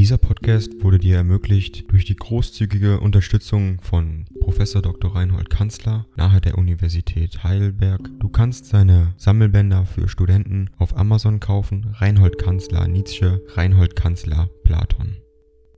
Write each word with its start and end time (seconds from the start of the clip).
Dieser 0.00 0.16
Podcast 0.16 0.82
wurde 0.82 0.98
dir 0.98 1.16
ermöglicht 1.16 1.92
durch 1.92 2.06
die 2.06 2.16
großzügige 2.16 3.00
Unterstützung 3.00 3.82
von 3.82 4.24
Professor 4.40 4.80
Dr. 4.80 5.14
Reinhold 5.14 5.50
Kanzler 5.50 6.06
nahe 6.16 6.40
der 6.40 6.56
Universität 6.56 7.44
Heidelberg. 7.44 8.08
Du 8.18 8.30
kannst 8.30 8.64
seine 8.64 9.12
Sammelbänder 9.18 9.84
für 9.84 10.08
Studenten 10.08 10.70
auf 10.78 10.96
Amazon 10.96 11.38
kaufen. 11.38 11.94
Reinhold 11.98 12.38
Kanzler 12.38 12.88
Nietzsche, 12.88 13.44
Reinhold 13.48 13.94
Kanzler 13.94 14.48
Platon. 14.64 15.18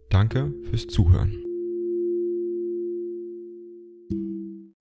Danke 0.08 0.54
fürs 0.70 0.86
Zuhören. 0.86 1.42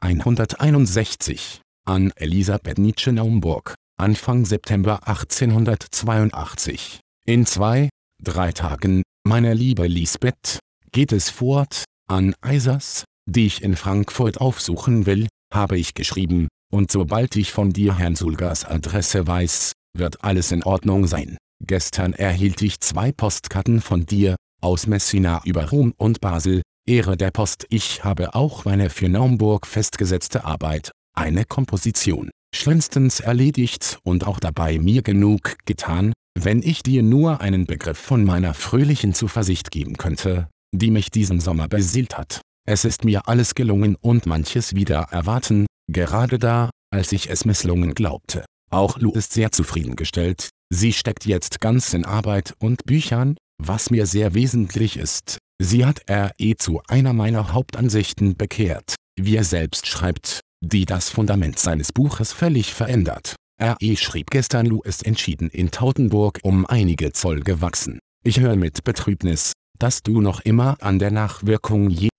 161 0.02 1.62
an 1.88 2.12
Elisabeth 2.16 2.78
Nietzsche 2.78 3.12
Naumburg, 3.12 3.74
Anfang 3.98 4.46
September 4.46 5.08
1882. 5.08 7.00
In 7.26 7.48
zwei, 7.48 7.90
drei 8.22 8.52
Tagen, 8.52 9.02
meine 9.24 9.54
liebe 9.54 9.88
Lisbeth, 9.88 10.60
geht 10.92 11.12
es 11.12 11.30
fort, 11.30 11.86
an 12.10 12.36
Eisers, 12.42 13.06
die 13.26 13.46
ich 13.46 13.64
in 13.64 13.76
Frankfurt 13.76 14.42
aufsuchen 14.42 15.06
will, 15.06 15.28
habe 15.54 15.78
ich 15.78 15.94
geschrieben, 15.94 16.48
und 16.70 16.92
sobald 16.92 17.36
ich 17.36 17.52
von 17.52 17.72
dir 17.72 17.98
Herrn 17.98 18.16
Sulgers 18.18 18.66
Adresse 18.66 19.28
weiß, 19.28 19.72
wird 19.98 20.24
alles 20.24 20.52
in 20.52 20.64
Ordnung 20.64 21.08
sein. 21.08 21.38
Gestern 21.66 22.14
erhielt 22.14 22.62
ich 22.62 22.82
zwei 22.82 23.12
Postkarten 23.12 23.80
von 23.80 24.06
dir, 24.06 24.36
aus 24.62 24.88
Messina 24.88 25.42
über 25.46 25.70
Rom 25.70 25.94
und 25.98 26.20
Basel, 26.20 26.62
Ehre 26.88 27.16
der 27.16 27.32
Post. 27.32 27.66
Ich 27.70 28.04
habe 28.04 28.36
auch 28.36 28.66
meine 28.66 28.90
für 28.90 29.08
Naumburg 29.08 29.68
festgesetzte 29.68 30.44
Arbeit, 30.44 30.92
eine 31.16 31.46
Komposition, 31.46 32.32
schönstens 32.54 33.20
erledigt 33.20 34.00
und 34.04 34.28
auch 34.28 34.40
dabei 34.40 34.80
mir 34.80 35.02
genug 35.02 35.56
getan, 35.66 36.14
wenn 36.38 36.62
ich 36.62 36.84
dir 36.84 37.04
nur 37.04 37.42
einen 37.42 37.66
Begriff 37.66 37.98
von 37.98 38.24
meiner 38.24 38.54
fröhlichen 38.54 39.14
Zuversicht 39.14 39.72
geben 39.72 39.98
könnte, 39.98 40.50
die 40.74 40.92
mich 40.92 41.12
diesen 41.12 41.40
Sommer 41.40 41.68
beseelt 41.68 42.18
hat. 42.18 42.42
Es 42.68 42.86
ist 42.86 43.04
mir 43.04 43.28
alles 43.28 43.56
gelungen 43.56 43.96
und 44.00 44.26
manches 44.26 44.76
wieder 44.76 45.08
erwarten, 45.12 45.66
gerade 45.88 46.40
da, 46.40 46.70
als 46.94 47.12
ich 47.12 47.30
es 47.30 47.46
misslungen 47.46 47.94
glaubte. 47.94 48.46
Auch 48.70 49.00
Lou 49.00 49.12
ist 49.12 49.34
sehr 49.34 49.52
zufriedengestellt, 49.52 50.50
sie 50.70 50.94
steckt 50.94 51.26
jetzt 51.26 51.60
ganz 51.60 51.94
in 51.94 52.06
Arbeit 52.06 52.54
und 52.60 52.86
Büchern, 52.86 53.36
was 53.62 53.90
mir 53.90 54.06
sehr 54.06 54.34
wesentlich 54.34 54.98
ist. 54.98 55.38
Sie 55.62 55.86
hat 55.86 56.02
R.E. 56.08 56.56
zu 56.56 56.82
einer 56.88 57.14
meiner 57.14 57.54
Hauptansichten 57.54 58.36
bekehrt, 58.36 58.96
wie 59.20 59.36
er 59.36 59.44
selbst 59.44 59.88
schreibt, 59.88 60.40
die 60.62 60.86
das 60.86 61.10
Fundament 61.10 61.60
seines 61.60 61.92
Buches 61.92 62.32
völlig 62.32 62.74
verändert. 62.74 63.36
R.E. 63.58 63.96
schrieb 63.96 64.30
gestern 64.32 64.66
Lou 64.66 64.82
ist 64.82 65.06
entschieden 65.06 65.50
in 65.50 65.72
Tautenburg 65.72 66.40
um 66.44 66.66
einige 66.66 67.12
Zoll 67.12 67.42
gewachsen. 67.42 68.00
Ich 68.24 68.40
höre 68.40 68.56
mit 68.56 68.84
Betrübnis, 68.84 69.54
dass 69.78 70.04
du 70.04 70.22
noch 70.22 70.42
immer 70.42 70.78
an 70.82 71.00
der 71.00 71.12
Nachwirkung 71.12 71.90
je 71.90 72.10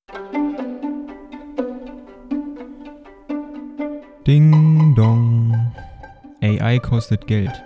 Ding 4.26 4.94
dong. 4.94 5.72
AI 6.40 6.78
kostet 6.78 7.26
Geld. 7.26 7.64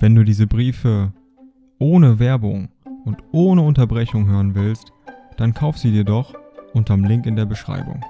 Wenn 0.00 0.14
du 0.14 0.24
diese 0.24 0.46
Briefe 0.46 1.12
ohne 1.78 2.18
Werbung 2.18 2.70
und 3.04 3.18
ohne 3.32 3.62
Unterbrechung 3.62 4.26
hören 4.26 4.54
willst, 4.54 4.92
dann 5.36 5.52
kauf 5.54 5.76
sie 5.76 5.92
dir 5.92 6.04
doch 6.04 6.34
unterm 6.72 7.04
Link 7.04 7.26
in 7.26 7.36
der 7.36 7.46
Beschreibung. 7.46 8.02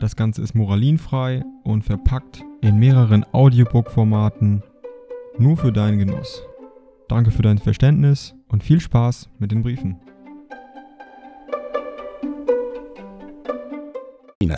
Das 0.00 0.16
Ganze 0.16 0.42
ist 0.42 0.54
moralinfrei 0.54 1.44
und 1.62 1.82
verpackt 1.82 2.42
in 2.62 2.78
mehreren 2.78 3.24
Audiobook-Formaten 3.32 4.62
nur 5.38 5.56
für 5.56 5.72
deinen 5.72 5.98
Genuss. 5.98 6.42
Danke 7.08 7.30
für 7.30 7.42
dein 7.42 7.58
Verständnis 7.58 8.34
und 8.48 8.64
viel 8.64 8.80
Spaß 8.80 9.28
mit 9.38 9.52
den 9.52 9.62
Briefen. 9.62 10.00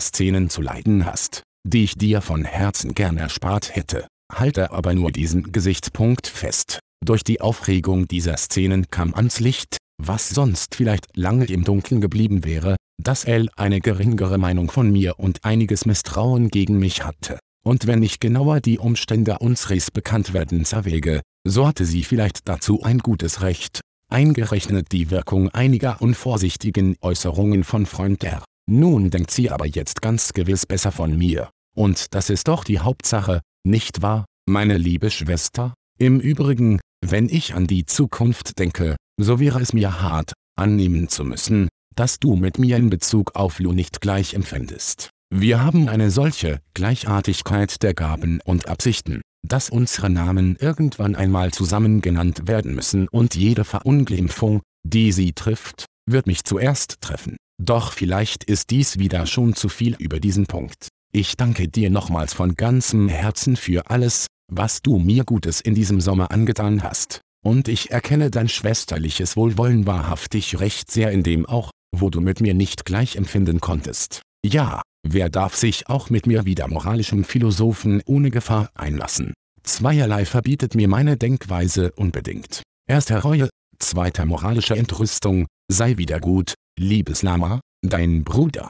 Szenen 0.03 0.49
zu 0.49 0.61
leiden 0.61 1.05
hast, 1.05 1.43
die 1.65 1.83
ich 1.85 1.95
dir 1.95 2.21
von 2.21 2.43
Herzen 2.45 2.93
gern 2.93 3.17
erspart 3.17 3.75
hätte. 3.75 4.07
Halte 4.31 4.71
aber 4.71 4.93
nur 4.93 5.11
diesen 5.11 5.51
Gesichtspunkt 5.51 6.27
fest. 6.27 6.79
Durch 7.03 7.23
die 7.23 7.41
Aufregung 7.41 8.07
dieser 8.07 8.37
Szenen 8.37 8.89
kam 8.89 9.13
ans 9.13 9.39
Licht, 9.39 9.77
was 9.97 10.29
sonst 10.29 10.75
vielleicht 10.75 11.15
lange 11.15 11.45
im 11.45 11.63
Dunkeln 11.63 12.01
geblieben 12.01 12.43
wäre, 12.43 12.75
dass 13.01 13.25
L 13.25 13.49
eine 13.55 13.81
geringere 13.81 14.37
Meinung 14.37 14.69
von 14.71 14.91
mir 14.91 15.19
und 15.19 15.43
einiges 15.43 15.85
Misstrauen 15.85 16.49
gegen 16.49 16.79
mich 16.79 17.03
hatte. 17.03 17.39
Und 17.65 17.87
wenn 17.87 18.03
ich 18.03 18.19
genauer 18.19 18.59
die 18.59 18.77
Umstände 18.77 19.39
unseres 19.39 19.89
Bekanntwerdens 19.89 20.73
erwäge, 20.73 21.21
so 21.45 21.67
hatte 21.67 21.85
sie 21.85 22.03
vielleicht 22.03 22.47
dazu 22.47 22.83
ein 22.83 22.99
gutes 22.99 23.41
Recht, 23.41 23.81
eingerechnet 24.09 24.91
die 24.91 25.09
Wirkung 25.11 25.49
einiger 25.49 26.01
unvorsichtigen 26.01 26.97
Äußerungen 27.01 27.63
von 27.63 27.85
Freund 27.85 28.23
R. 28.23 28.43
Nun 28.69 29.09
denkt 29.09 29.31
sie 29.31 29.49
aber 29.49 29.65
jetzt 29.65 30.01
ganz 30.01 30.33
gewiss 30.33 30.65
besser 30.65 30.91
von 30.91 31.17
mir. 31.17 31.49
Und 31.75 32.13
das 32.13 32.29
ist 32.29 32.47
doch 32.47 32.63
die 32.63 32.79
Hauptsache, 32.79 33.41
nicht 33.65 34.01
wahr, 34.01 34.25
meine 34.45 34.77
liebe 34.77 35.09
Schwester? 35.09 35.73
Im 35.97 36.19
Übrigen, 36.19 36.79
wenn 37.01 37.29
ich 37.29 37.53
an 37.55 37.67
die 37.67 37.85
Zukunft 37.85 38.59
denke, 38.59 38.95
so 39.23 39.39
wäre 39.39 39.59
es 39.59 39.73
mir 39.73 40.01
hart, 40.01 40.33
annehmen 40.55 41.07
zu 41.07 41.23
müssen, 41.23 41.69
dass 41.95 42.19
du 42.19 42.35
mit 42.35 42.59
mir 42.59 42.77
in 42.77 42.89
Bezug 42.89 43.35
auf 43.35 43.59
Lu 43.59 43.73
nicht 43.73 44.01
gleich 44.01 44.33
empfindest. 44.33 45.09
Wir 45.33 45.63
haben 45.63 45.89
eine 45.89 46.11
solche 46.11 46.59
Gleichartigkeit 46.73 47.81
der 47.81 47.93
Gaben 47.93 48.39
und 48.45 48.67
Absichten, 48.67 49.21
dass 49.47 49.69
unsere 49.69 50.09
Namen 50.09 50.55
irgendwann 50.59 51.15
einmal 51.15 51.51
zusammen 51.51 52.01
genannt 52.01 52.47
werden 52.47 52.75
müssen 52.75 53.07
und 53.07 53.35
jede 53.35 53.63
Verunglimpfung, 53.63 54.61
die 54.83 55.11
sie 55.11 55.33
trifft, 55.33 55.85
wird 56.09 56.27
mich 56.27 56.43
zuerst 56.43 57.01
treffen. 57.01 57.37
Doch 57.59 57.93
vielleicht 57.93 58.43
ist 58.43 58.69
dies 58.69 58.99
wieder 58.99 59.25
schon 59.25 59.55
zu 59.55 59.69
viel 59.69 59.95
über 59.97 60.19
diesen 60.19 60.45
Punkt. 60.45 60.89
Ich 61.11 61.37
danke 61.37 61.67
dir 61.67 61.89
nochmals 61.89 62.33
von 62.33 62.55
ganzem 62.55 63.07
Herzen 63.07 63.55
für 63.55 63.89
alles, 63.89 64.27
was 64.51 64.81
du 64.81 64.97
mir 64.97 65.23
Gutes 65.23 65.61
in 65.61 65.75
diesem 65.75 66.01
Sommer 66.01 66.31
angetan 66.31 66.83
hast. 66.83 67.21
Und 67.43 67.67
ich 67.67 67.91
erkenne 67.91 68.31
dein 68.31 68.47
schwesterliches 68.47 69.35
Wohlwollen 69.35 69.85
wahrhaftig 69.85 70.59
recht 70.59 70.89
sehr 70.89 71.11
in 71.11 71.23
dem 71.23 71.45
auch, 71.45 71.71
wo 71.95 72.09
du 72.09 72.21
mit 72.21 72.39
mir 72.39 72.53
nicht 72.53 72.85
gleich 72.85 73.17
empfinden 73.17 73.59
konntest. 73.59 74.21
Ja, 74.45 74.81
wer 75.05 75.29
darf 75.29 75.55
sich 75.55 75.89
auch 75.89 76.09
mit 76.09 76.25
mir 76.25 76.45
wieder 76.45 76.67
moralischem 76.67 77.25
Philosophen 77.25 78.01
ohne 78.05 78.31
Gefahr 78.31 78.69
einlassen? 78.75 79.33
Zweierlei 79.63 80.25
verbietet 80.25 80.75
mir 80.75 80.87
meine 80.87 81.17
Denkweise 81.17 81.91
unbedingt. 81.93 82.63
Erster 82.87 83.19
Reue, 83.19 83.49
zweiter 83.77 84.25
moralische 84.25 84.75
Entrüstung, 84.75 85.47
sei 85.69 85.97
wieder 85.97 86.19
gut, 86.19 86.53
liebes 86.79 87.23
Lama, 87.23 87.61
dein 87.81 88.23
Bruder. 88.23 88.69